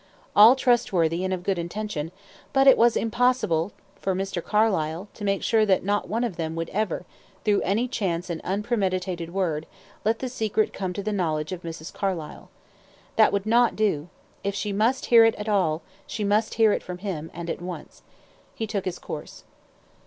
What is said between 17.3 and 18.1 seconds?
and at once.